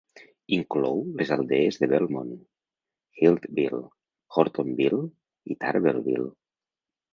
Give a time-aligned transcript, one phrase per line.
[0.55, 2.31] Inclou les aldees de Belmont,
[3.21, 3.83] Healdville,
[4.41, 5.03] Hortonville
[5.55, 6.29] i Tarbellville.